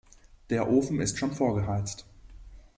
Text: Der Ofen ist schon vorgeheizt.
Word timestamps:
Der 0.49 0.67
Ofen 0.67 0.99
ist 0.99 1.19
schon 1.19 1.31
vorgeheizt. 1.31 2.05